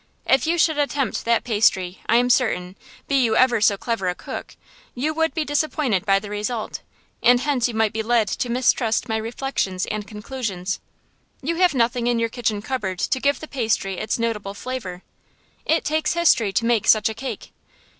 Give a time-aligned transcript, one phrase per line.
[0.25, 2.75] If you should attempt that pastry, I am certain,
[3.07, 4.55] be you ever so clever a cook,
[4.95, 6.81] you would be disappointed by the result;
[7.21, 10.79] and hence you might be led to mistrust my reflections and conclusions.
[11.43, 15.03] You have nothing in your kitchen cupboard to give the pastry its notable flavor.
[15.67, 17.51] It takes history to make such a cake.